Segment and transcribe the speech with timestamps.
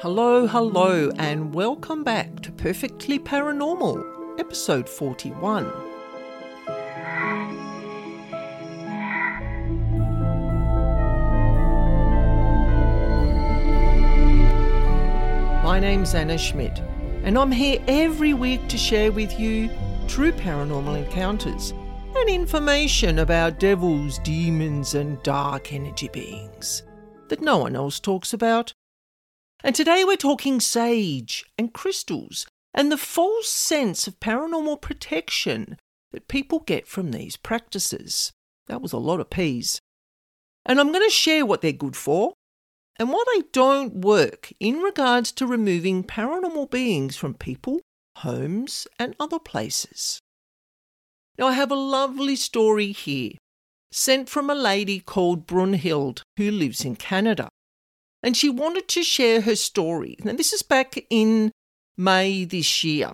[0.00, 5.64] Hello, hello, and welcome back to Perfectly Paranormal, episode 41.
[15.64, 16.78] My name's Anna Schmidt,
[17.24, 19.70] and I'm here every week to share with you
[20.08, 21.72] true paranormal encounters
[22.14, 26.82] and information about devils, demons, and dark energy beings
[27.28, 28.74] that no one else talks about.
[29.66, 35.76] And today we're talking sage and crystals and the false sense of paranormal protection
[36.12, 38.30] that people get from these practices.
[38.68, 39.80] That was a lot of peas.
[40.64, 42.34] And I'm going to share what they're good for
[42.96, 47.80] and why they don't work in regards to removing paranormal beings from people,
[48.18, 50.20] homes, and other places.
[51.40, 53.32] Now, I have a lovely story here,
[53.90, 57.48] sent from a lady called Brunhild who lives in Canada
[58.26, 60.16] and she wanted to share her story.
[60.24, 61.52] Now, this is back in
[61.96, 63.12] May this year.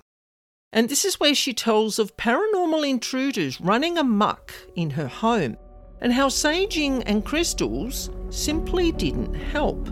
[0.72, 5.58] And this is where she tells of paranormal intruders running amuck in her home
[6.00, 9.84] and how saging and crystals simply didn't help.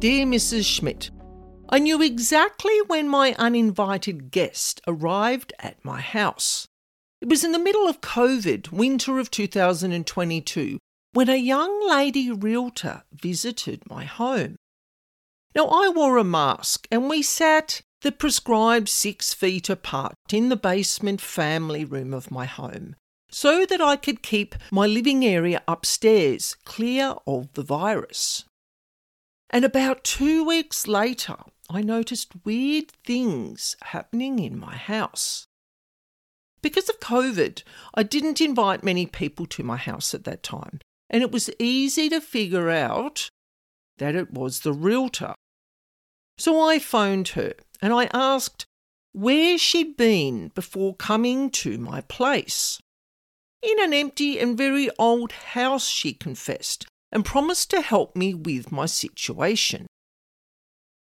[0.00, 0.66] Dear Mrs.
[0.66, 1.10] Schmidt,
[1.70, 6.68] I knew exactly when my uninvited guest arrived at my house.
[7.22, 10.78] It was in the middle of COVID, winter of 2022,
[11.14, 14.56] when a young lady realtor visited my home.
[15.54, 20.56] Now, I wore a mask and we sat the prescribed six feet apart in the
[20.56, 22.96] basement family room of my home
[23.30, 28.44] so that I could keep my living area upstairs clear of the virus.
[29.50, 31.36] And about two weeks later,
[31.70, 35.46] I noticed weird things happening in my house.
[36.60, 37.62] Because of COVID,
[37.94, 40.80] I didn't invite many people to my house at that time,
[41.14, 43.30] and it was easy to figure out
[43.98, 45.32] that it was the realtor.
[46.38, 48.66] So I phoned her and I asked
[49.12, 52.80] where she'd been before coming to my place.
[53.62, 58.72] In an empty and very old house, she confessed, and promised to help me with
[58.72, 59.86] my situation.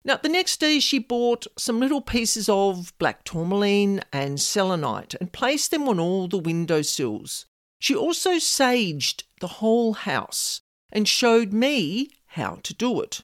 [0.05, 5.33] Now, the next day, she bought some little pieces of black tourmaline and selenite and
[5.33, 7.47] placed them on all the window sills
[7.85, 13.21] she also saged the whole house and showed me how to do it.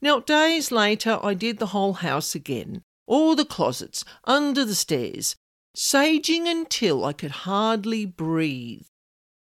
[0.00, 5.36] Now, days later, I did the whole house again, all the closets, under the stairs,
[5.76, 8.86] saging until I could hardly breathe.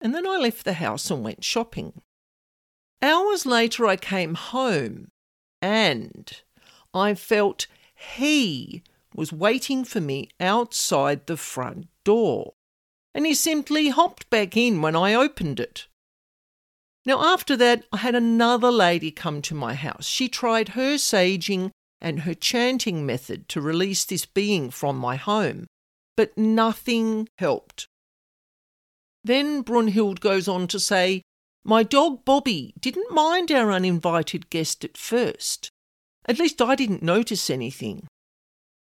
[0.02, 2.02] And then I left the house and went shopping.
[3.02, 5.08] Hours later, I came home
[5.62, 6.30] and
[6.94, 7.68] I felt
[8.18, 8.84] he
[9.16, 12.56] was waiting for me outside the front door
[13.16, 15.88] and he simply hopped back in when I opened it.
[17.06, 20.06] Now, after that, I had another lady come to my house.
[20.06, 21.72] She tried her saging
[22.02, 25.66] and her chanting method to release this being from my home,
[26.18, 27.88] but nothing helped.
[29.24, 31.22] Then Brunhild goes on to say,
[31.64, 35.70] My dog Bobby didn't mind our uninvited guest at first.
[36.28, 38.08] At least I didn't notice anything.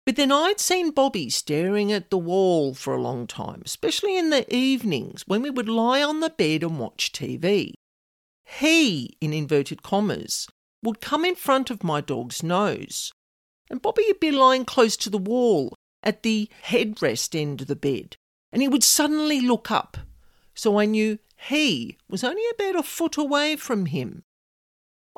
[0.08, 4.30] But then I'd seen Bobby staring at the wall for a long time, especially in
[4.30, 7.74] the evenings when we would lie on the bed and watch TV.
[8.58, 10.46] He, in inverted commas,
[10.82, 13.12] would come in front of my dog's nose,
[13.68, 17.76] and Bobby would be lying close to the wall at the headrest end of the
[17.76, 18.16] bed,
[18.50, 19.98] and he would suddenly look up.
[20.54, 24.22] So I knew he was only about a foot away from him.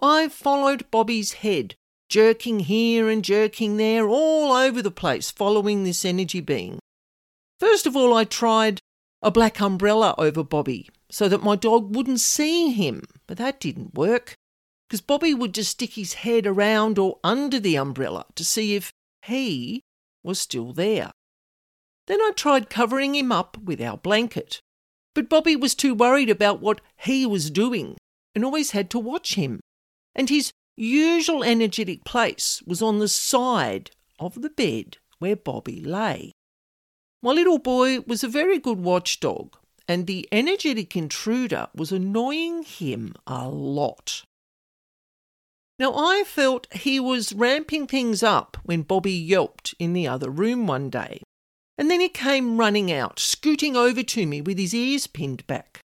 [0.03, 1.77] I followed Bobby's head
[2.10, 6.78] jerking here and jerking there, all over the place, following this energy being.
[7.59, 8.81] First of all, I tried
[9.22, 13.94] a black umbrella over Bobby so that my dog wouldn't see him, but that didn't
[13.94, 14.34] work
[14.88, 18.92] because Bobby would just stick his head around or under the umbrella to see if
[19.25, 19.82] he
[20.25, 21.12] was still there.
[22.09, 24.60] Then I tried covering him up with our blanket,
[25.15, 27.97] but Bobby was too worried about what he was doing
[28.34, 29.60] and always had to watch him.
[30.15, 30.51] And his
[30.86, 36.32] usual energetic place was on the side of the bed where Bobby lay.
[37.22, 39.56] My little boy was a very good watchdog,
[39.86, 44.22] and the energetic intruder was annoying him a lot.
[45.78, 50.66] Now, I felt he was ramping things up when Bobby yelped in the other room
[50.66, 51.22] one day,
[51.76, 55.80] and then he came running out, scooting over to me with his ears pinned back.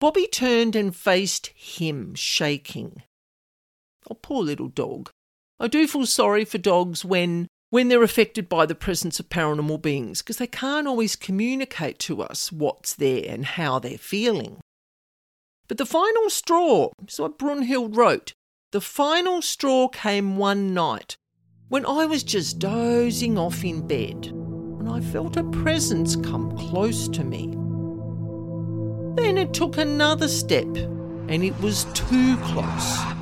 [0.00, 3.02] Bobby turned and faced him, shaking.
[4.12, 5.08] Oh, poor little dog.
[5.58, 9.80] I do feel sorry for dogs when when they're affected by the presence of paranormal
[9.80, 14.58] beings because they can't always communicate to us what's there and how they're feeling.
[15.66, 18.34] But the final straw, is what Brunhild wrote,
[18.72, 21.16] the final straw came one night
[21.70, 27.08] when I was just dozing off in bed and I felt a presence come close
[27.08, 27.46] to me.
[29.16, 33.21] Then it took another step and it was too close.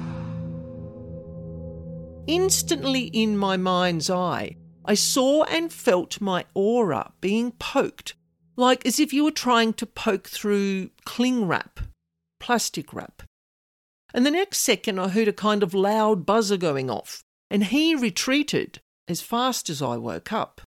[2.27, 8.15] Instantly in my mind's eye, I saw and felt my aura being poked,
[8.57, 11.81] like as if you were trying to poke through cling wrap,
[12.39, 13.23] plastic wrap.
[14.13, 17.95] And the next second, I heard a kind of loud buzzer going off, and he
[17.95, 20.61] retreated as fast as I woke up.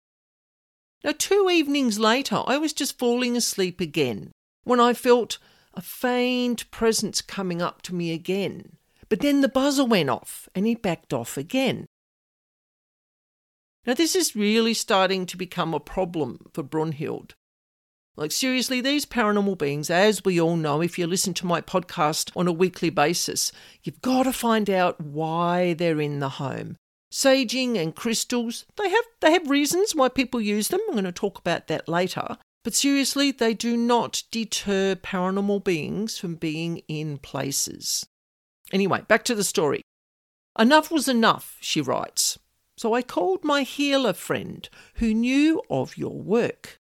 [1.04, 4.32] Now, two evenings later, I was just falling asleep again
[4.64, 5.38] when I felt
[5.74, 8.78] a faint presence coming up to me again.
[9.12, 11.86] But then the buzzer went off and he backed off again.
[13.86, 17.32] Now, this is really starting to become a problem for Brunhild.
[18.16, 22.32] Like, seriously, these paranormal beings, as we all know, if you listen to my podcast
[22.38, 23.52] on a weekly basis,
[23.84, 26.78] you've got to find out why they're in the home.
[27.12, 30.80] Saging and crystals, they have, they have reasons why people use them.
[30.88, 32.38] I'm going to talk about that later.
[32.64, 38.06] But seriously, they do not deter paranormal beings from being in places.
[38.72, 39.82] Anyway, back to the story.
[40.58, 42.40] Enough was enough, she writes.
[42.78, 46.78] So I called my healer friend who knew of your work.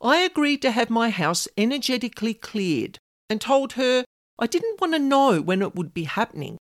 [0.00, 4.04] I agreed to have my house energetically cleared and told her
[4.38, 6.58] I didn't want to know when it would be happening,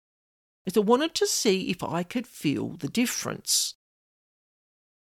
[0.67, 3.75] as I wanted to see if I could feel the difference.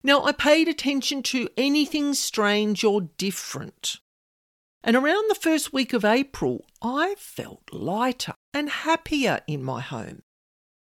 [0.02, 3.98] Now, I paid attention to anything strange or different.
[4.82, 10.22] And around the first week of April, I felt lighter and happier in my home.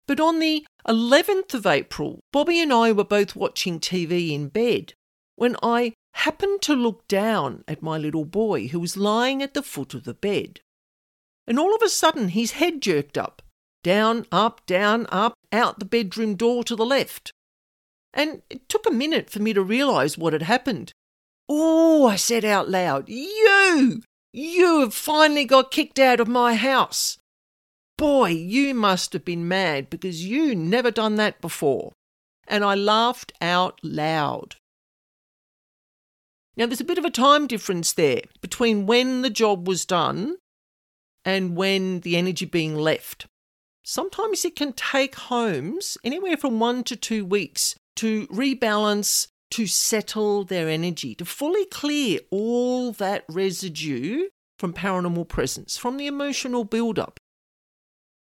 [0.07, 4.95] But on the 11th of April, Bobby and I were both watching TV in bed
[5.37, 9.63] when I happened to look down at my little boy who was lying at the
[9.63, 10.61] foot of the bed.
[11.47, 13.43] And all of a sudden, his head jerked up
[13.85, 17.33] down, up, down, up, out the bedroom door to the left.
[18.13, 20.93] And it took a minute for me to realise what had happened.
[21.49, 24.03] Oh, I said out loud, You!
[24.33, 27.19] You have finally got kicked out of my house.
[27.97, 31.93] Boy, you must have been mad because you never done that before.
[32.47, 34.57] And I laughed out loud.
[36.57, 40.37] Now, there's a bit of a time difference there between when the job was done
[41.25, 43.27] and when the energy being left.
[43.85, 50.45] Sometimes it can take homes anywhere from one to two weeks to rebalance, to settle
[50.45, 54.29] their energy, to fully clear all that residue
[54.59, 57.19] from paranormal presence, from the emotional build-up.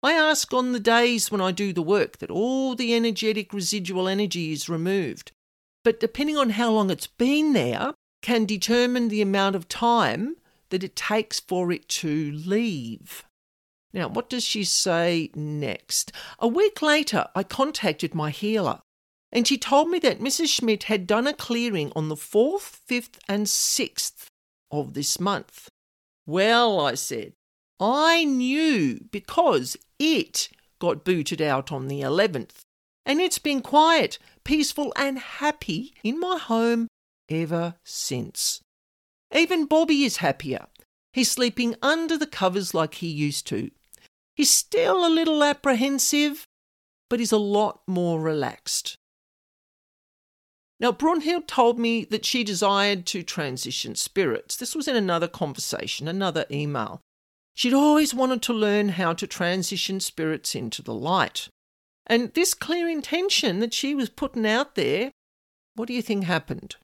[0.03, 4.07] I ask on the days when I do the work that all the energetic residual
[4.07, 5.33] energy is removed.
[5.83, 10.37] But depending on how long it's been there, can determine the amount of time
[10.71, 13.25] that it takes for it to leave.
[13.93, 16.13] Now, what does she say next?
[16.39, 18.81] A week later, I contacted my healer,
[19.33, 20.49] and she told me that Mrs.
[20.49, 24.27] Schmidt had done a clearing on the 4th, 5th, and 6th
[24.71, 25.69] of this month.
[26.27, 27.33] Well, I said,
[27.81, 30.49] I knew because it
[30.79, 32.61] got booted out on the 11th,
[33.07, 36.89] and it's been quiet, peaceful, and happy in my home
[37.29, 38.61] ever since.
[39.35, 40.67] Even Bobby is happier.
[41.13, 43.71] He's sleeping under the covers like he used to.
[44.37, 46.45] He's still a little apprehensive,
[47.11, 48.98] but he's a lot more relaxed.
[50.81, 54.57] Now, Brunhild told me that she desired to transition spirits.
[54.57, 57.01] This was in another conversation, another email.
[57.55, 61.49] She'd always wanted to learn how to transition spirits into the light.
[62.07, 65.11] And this clear intention that she was putting out there,
[65.75, 66.77] what do you think happened?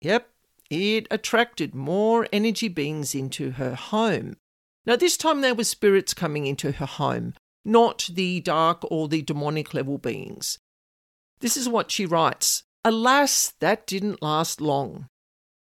[0.00, 0.28] Yep,
[0.70, 4.36] it attracted more energy beings into her home.
[4.86, 7.34] Now, this time there were spirits coming into her home,
[7.66, 10.58] not the dark or the demonic level beings.
[11.40, 15.06] This is what she writes Alas, that didn't last long.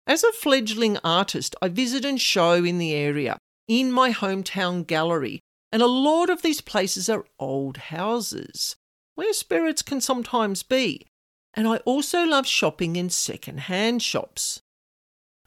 [0.07, 5.39] As a fledgling artist, I visit and show in the area, in my hometown gallery,
[5.71, 8.75] and a lot of these places are old houses
[9.15, 11.05] where spirits can sometimes be.
[11.53, 14.59] And I also love shopping in second hand shops.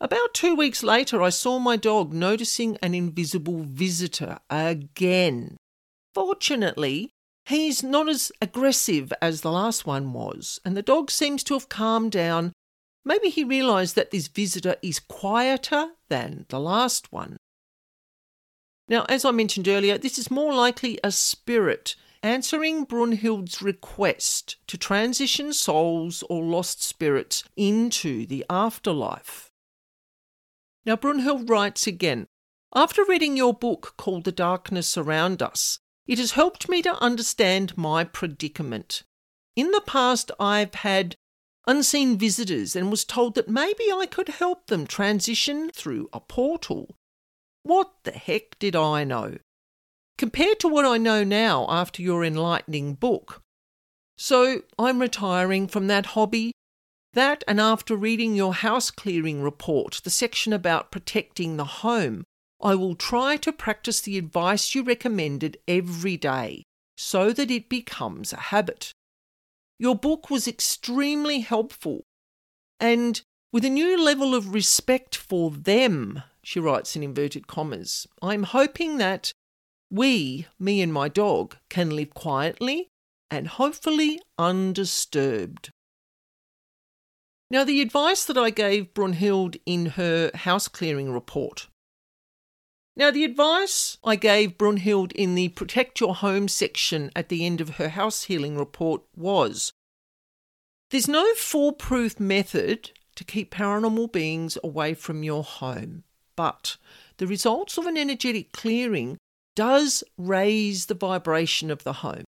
[0.01, 5.57] About two weeks later, I saw my dog noticing an invisible visitor again.
[6.15, 7.11] Fortunately,
[7.47, 11.69] he's not as aggressive as the last one was, and the dog seems to have
[11.69, 12.53] calmed down.
[13.05, 17.37] Maybe he realised that this visitor is quieter than the last one.
[18.89, 24.77] Now, as I mentioned earlier, this is more likely a spirit answering Brunhild's request to
[24.77, 29.51] transition souls or lost spirits into the afterlife.
[30.85, 32.27] Now, Brunhild writes again
[32.75, 37.77] After reading your book called The Darkness Around Us, it has helped me to understand
[37.77, 39.03] my predicament.
[39.57, 41.17] In the past, I've had
[41.67, 46.95] unseen visitors and was told that maybe I could help them transition through a portal.
[47.63, 49.39] What the heck did I know?
[50.17, 53.43] Compared to what I know now after your enlightening book.
[54.17, 56.53] So I'm retiring from that hobby.
[57.13, 62.25] That and after reading your house clearing report, the section about protecting the home,
[62.61, 66.63] I will try to practice the advice you recommended every day
[66.97, 68.93] so that it becomes a habit.
[69.79, 72.03] Your book was extremely helpful.
[72.81, 73.21] And
[73.53, 78.99] with a new level of respect for them, she writes in inverted commas, I'm hoping
[78.99, 79.33] that
[79.91, 82.89] we, me and my dog, can live quietly
[83.31, 85.71] and hopefully undisturbed.
[87.51, 91.69] Now, the advice that I gave Brunhild in her house clearing report.
[92.99, 97.61] Now, the advice I gave Brunhild in the Protect Your Home section at the end
[97.61, 99.71] of her house healing report was
[100.91, 106.05] There's no foolproof method to keep paranormal beings away from your home,
[106.37, 106.79] but
[107.19, 109.19] the results of an energetic clearing
[109.55, 112.25] does raise the vibration of the home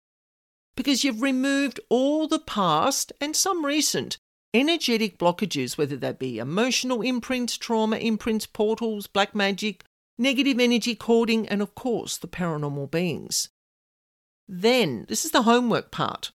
[0.76, 4.16] because you've removed all the past and some recent
[4.54, 9.84] energetic blockages, whether they be emotional imprints, trauma imprints, portals, black magic,
[10.18, 13.48] negative energy cording, and of course the paranormal beings.
[14.48, 16.32] Then, this is the homework part.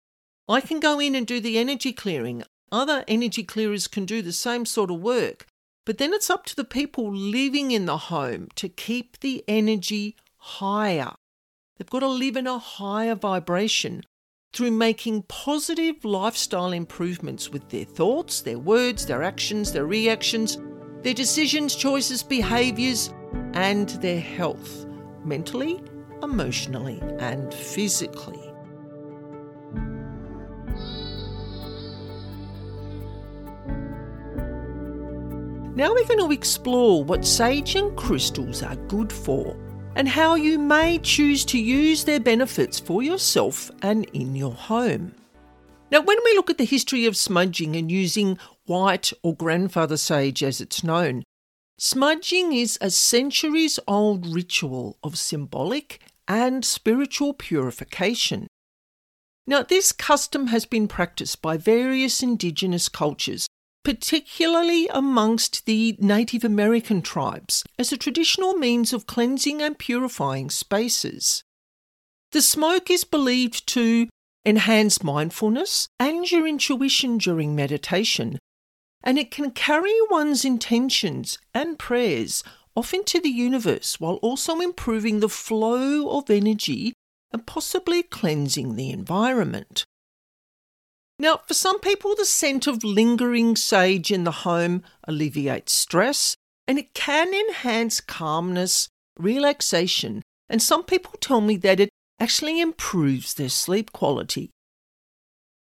[0.48, 2.44] I can go in and do the energy clearing.
[2.72, 5.48] Other energy clearers can do the same sort of work.
[5.86, 10.16] But then it's up to the people living in the home to keep the energy
[10.38, 11.14] higher.
[11.78, 14.04] They've got to live in a higher vibration
[14.54, 20.58] through making positive lifestyle improvements with their thoughts, their words, their actions, their reactions,
[21.04, 23.14] their decisions, choices, behaviours,
[23.54, 24.86] and their health,
[25.24, 25.82] mentally,
[26.24, 28.40] emotionally, and physically.
[35.76, 39.58] Now we're going to explore what sage and crystals are good for
[39.96, 45.16] and how you may choose to use their benefits for yourself and in your home.
[45.92, 50.44] Now, when we look at the history of smudging and using white or grandfather sage
[50.44, 51.24] as it's known,
[51.78, 58.48] smudging is a centuries old ritual of symbolic and spiritual purification.
[59.46, 63.48] Now, this custom has been practiced by various indigenous cultures
[63.84, 71.44] particularly amongst the Native American tribes, as a traditional means of cleansing and purifying spaces.
[72.32, 74.08] The smoke is believed to
[74.46, 78.40] enhance mindfulness and your intuition during meditation,
[79.04, 82.44] and it can carry one's intentions and prayers
[82.76, 86.94] off into the universe while also improving the flow of energy
[87.32, 89.86] and possibly cleansing the environment.
[91.20, 96.36] Now, for some people, the scent of lingering sage in the home alleviates stress
[96.68, 103.34] and it can enhance calmness, relaxation, and some people tell me that it actually improves
[103.34, 104.50] their sleep quality.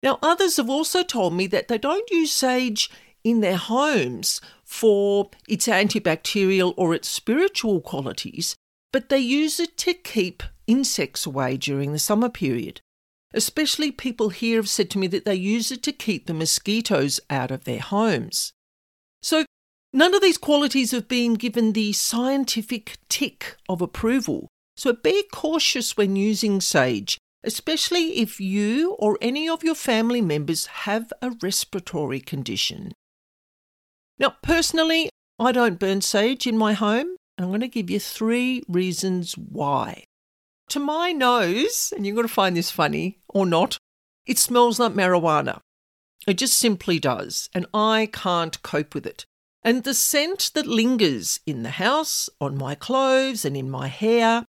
[0.02, 2.90] Now, others have also told me that they don't use sage
[3.26, 8.54] in their homes for its antibacterial or its spiritual qualities,
[8.92, 12.80] but they use it to keep insects away during the summer period.
[13.34, 17.18] Especially people here have said to me that they use it to keep the mosquitoes
[17.28, 18.52] out of their homes.
[19.22, 19.44] So,
[19.92, 24.46] none of these qualities have been given the scientific tick of approval.
[24.76, 30.66] So, be cautious when using sage, especially if you or any of your family members
[30.86, 32.92] have a respiratory condition.
[34.18, 38.00] Now, personally, I don't burn sage in my home, and I'm going to give you
[38.00, 40.04] three reasons why.
[40.70, 43.78] To my nose, and you're going to find this funny or not,
[44.24, 45.60] it smells like marijuana.
[46.26, 49.26] It just simply does, and I can't cope with it.
[49.62, 54.44] And the scent that lingers in the house, on my clothes, and in my hair,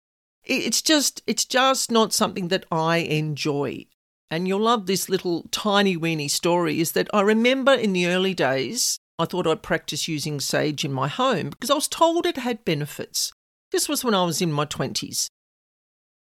[0.44, 3.86] it's just it's just not something that I enjoy.
[4.30, 8.34] And you'll love this little tiny weeny story is that I remember in the early
[8.34, 12.36] days I thought I'd practice using sage in my home because I was told it
[12.36, 13.32] had benefits.
[13.70, 15.28] This was when I was in my 20s.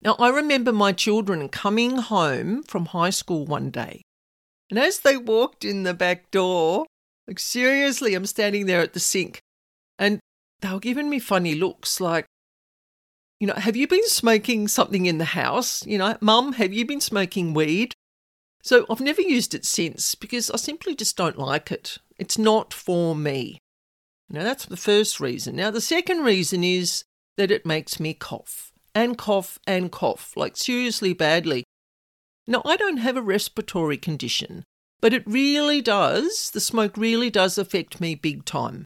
[0.02, 4.02] Now, I remember my children coming home from high school one day,
[4.68, 6.86] and as they walked in the back door,
[7.28, 9.40] like seriously, I'm standing there at the sink,
[9.98, 10.18] and
[10.60, 12.26] they were giving me funny looks like,
[13.38, 15.86] you know, have you been smoking something in the house?
[15.86, 17.92] You know, mum, have you been smoking weed?
[18.62, 21.98] So I've never used it since because I simply just don't like it.
[22.22, 23.58] It's not for me.
[24.30, 25.56] Now, that's the first reason.
[25.56, 27.02] Now, the second reason is
[27.36, 31.64] that it makes me cough and cough and cough, like seriously badly.
[32.46, 34.62] Now, I don't have a respiratory condition,
[35.00, 38.84] but it really does, the smoke really does affect me big time.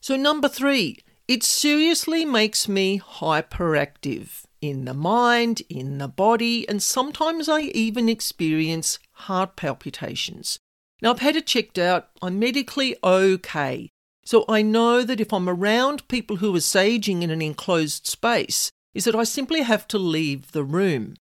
[0.00, 6.82] So, number three, it seriously makes me hyperactive in the mind, in the body, and
[6.82, 10.58] sometimes I even experience heart palpitations.
[11.02, 13.90] Now, I've had it checked out, I'm medically okay.
[14.24, 18.70] So I know that if I'm around people who are saging in an enclosed space,
[18.94, 21.16] is that I simply have to leave the room.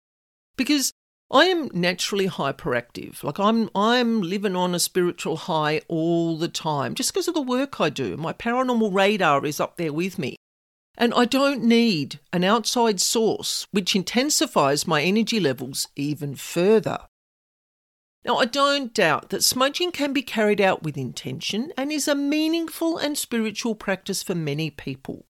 [0.56, 0.94] Because
[1.34, 3.24] I am naturally hyperactive.
[3.24, 7.42] Like I'm I'm living on a spiritual high all the time just because of the
[7.42, 8.15] work I do.
[8.15, 10.36] My paranormal radar is up there with me.
[10.96, 17.00] And I don't need an outside source which intensifies my energy levels even further.
[18.25, 22.15] Now, I don't doubt that smudging can be carried out with intention and is a
[22.15, 25.25] meaningful and spiritual practice for many people.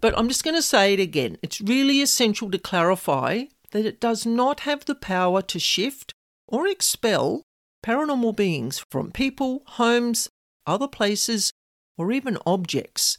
[0.00, 1.36] But I'm just going to say it again.
[1.42, 6.12] It's really essential to clarify that it does not have the power to shift
[6.48, 7.42] or expel
[7.84, 10.28] paranormal beings from people, homes,
[10.66, 11.52] other places,
[11.98, 13.18] or even objects.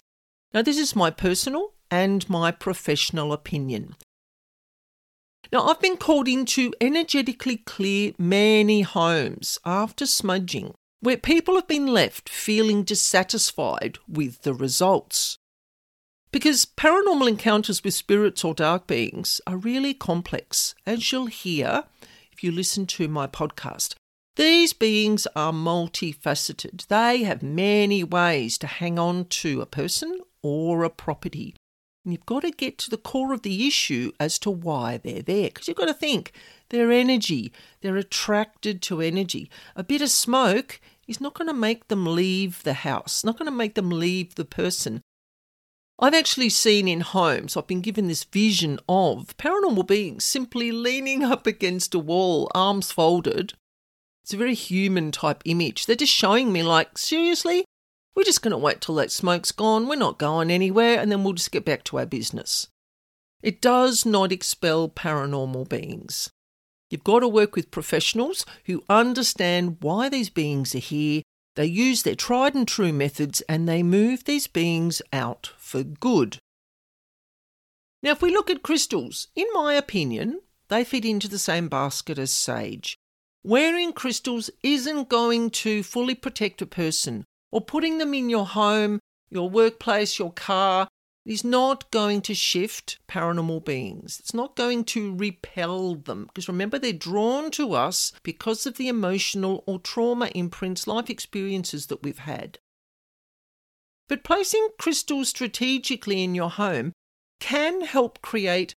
[0.53, 3.95] Now, this is my personal and my professional opinion.
[5.51, 11.67] Now, I've been called in to energetically clear many homes after smudging where people have
[11.67, 15.37] been left feeling dissatisfied with the results.
[16.31, 21.83] Because paranormal encounters with spirits or dark beings are really complex, as you'll hear
[22.31, 23.93] if you listen to my podcast.
[24.35, 26.87] These beings are multifaceted.
[26.87, 31.55] They have many ways to hang on to a person or a property.
[32.05, 35.23] And you've got to get to the core of the issue as to why they're
[35.23, 35.47] there.
[35.47, 36.31] Because you've got to think
[36.69, 39.49] they're energy, they're attracted to energy.
[39.75, 43.47] A bit of smoke is not going to make them leave the house, not going
[43.47, 45.01] to make them leave the person.
[45.97, 51.23] I've actually seen in homes, I've been given this vision of paranormal beings simply leaning
[51.23, 53.53] up against a wall, arms folded.
[54.23, 55.85] It's a very human type image.
[55.85, 57.65] They're just showing me, like, seriously?
[58.15, 61.23] We're just going to wait till that smoke's gone, we're not going anywhere, and then
[61.23, 62.67] we'll just get back to our business.
[63.43, 66.29] It does not expel paranormal beings.
[66.89, 71.23] You've got to work with professionals who understand why these beings are here.
[71.55, 76.37] They use their tried and true methods and they move these beings out for good.
[78.01, 82.17] Now, if we look at crystals, in my opinion, they fit into the same basket
[82.17, 82.97] as sage.
[83.43, 88.99] Wearing crystals isn't going to fully protect a person or putting them in your home,
[89.29, 90.89] your workplace, your car
[91.25, 94.19] is not going to shift paranormal beings.
[94.19, 96.25] It's not going to repel them.
[96.25, 101.85] Because remember, they're drawn to us because of the emotional or trauma imprints, life experiences
[101.85, 102.59] that we've had.
[104.09, 106.91] But placing crystals strategically in your home
[107.39, 108.75] can help create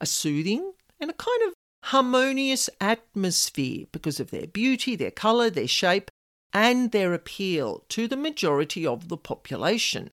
[0.00, 1.52] a soothing and a kind of
[1.84, 6.10] harmonious atmosphere because of their beauty, their colour, their shape,
[6.54, 10.10] and their appeal to the majority of the population.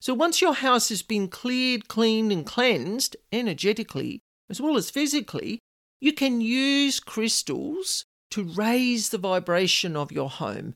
[0.00, 5.58] So once your house has been cleared, cleaned, and cleansed energetically as well as physically,
[6.00, 10.74] you can use crystals to raise the vibration of your home.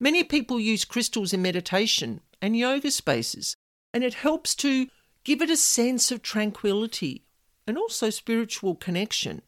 [0.00, 3.56] Many people use crystals in meditation and yoga spaces,
[3.92, 4.86] and it helps to
[5.24, 7.24] give it a sense of tranquility
[7.66, 9.42] and also spiritual connection.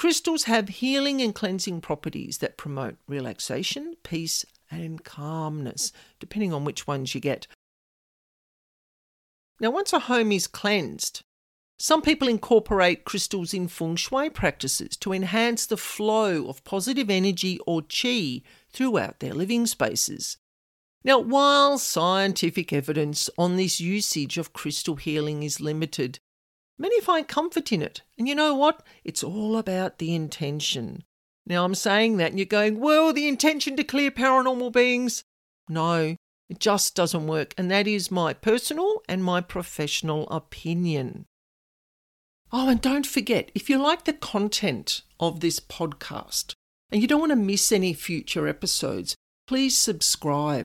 [0.00, 6.86] Crystals have healing and cleansing properties that promote relaxation, peace, and calmness, depending on which
[6.86, 7.46] ones you get.
[9.60, 11.20] Now, once a home is cleansed,
[11.78, 17.58] some people incorporate crystals in feng shui practices to enhance the flow of positive energy
[17.66, 18.40] or qi
[18.72, 20.38] throughout their living spaces.
[21.04, 26.20] Now, while scientific evidence on this usage of crystal healing is limited,
[26.80, 28.00] Many find comfort in it.
[28.16, 28.82] And you know what?
[29.04, 31.04] It's all about the intention.
[31.44, 35.22] Now, I'm saying that, and you're going, well, the intention to clear paranormal beings.
[35.68, 36.16] No,
[36.48, 37.52] it just doesn't work.
[37.58, 41.26] And that is my personal and my professional opinion.
[42.50, 46.54] Oh, and don't forget if you like the content of this podcast
[46.90, 49.14] and you don't want to miss any future episodes,
[49.46, 50.64] please subscribe.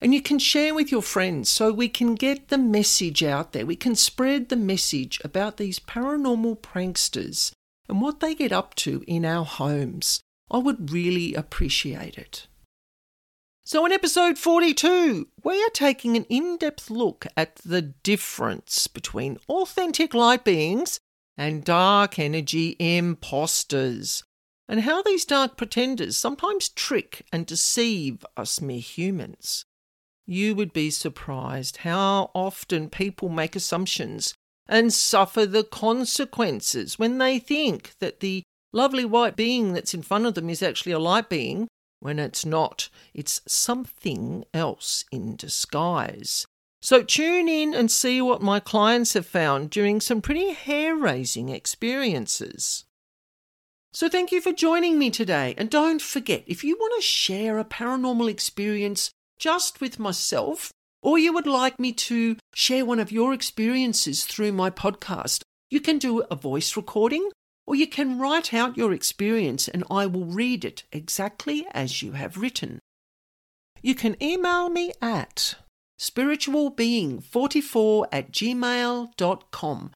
[0.00, 3.66] And you can share with your friends so we can get the message out there.
[3.66, 7.52] We can spread the message about these paranormal pranksters
[7.88, 10.20] and what they get up to in our homes.
[10.50, 12.46] I would really appreciate it.
[13.64, 19.38] So, in episode 42, we are taking an in depth look at the difference between
[19.46, 20.98] authentic light beings
[21.36, 24.24] and dark energy imposters,
[24.68, 29.66] and how these dark pretenders sometimes trick and deceive us mere humans.
[30.30, 34.34] You would be surprised how often people make assumptions
[34.68, 40.26] and suffer the consequences when they think that the lovely white being that's in front
[40.26, 41.66] of them is actually a light being
[42.00, 42.90] when it's not.
[43.14, 46.44] It's something else in disguise.
[46.82, 51.48] So tune in and see what my clients have found during some pretty hair raising
[51.48, 52.84] experiences.
[53.94, 55.54] So, thank you for joining me today.
[55.56, 60.70] And don't forget, if you want to share a paranormal experience just with myself,
[61.02, 65.80] or you would like me to share one of your experiences through my podcast, you
[65.80, 67.30] can do a voice recording
[67.66, 72.12] or you can write out your experience and I will read it exactly as you
[72.12, 72.78] have written.
[73.82, 75.54] You can email me at
[76.00, 79.90] spiritualbeing44 at gmail.com.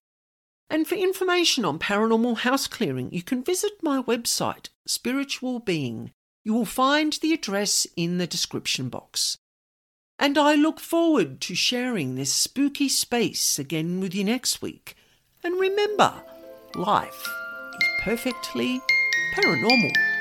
[0.71, 6.13] And for information on paranormal house clearing, you can visit my website, Spiritual Being.
[6.45, 9.39] You will find the address in the description box.
[10.19, 14.97] And I look forward to sharing this spooky space again with you next week.
[15.45, 16.23] And remember,
[16.75, 17.29] life
[17.81, 18.81] is perfectly
[19.37, 20.12] paranormal.